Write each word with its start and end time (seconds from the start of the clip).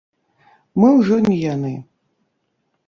Мы 0.83 0.87
ўжо 0.99 1.15
не 1.27 1.37
яны. 1.53 1.73